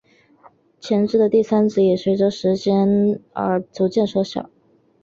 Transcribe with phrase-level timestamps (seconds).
[0.79, 4.49] 前肢的第三指也随者时间而逐渐缩小。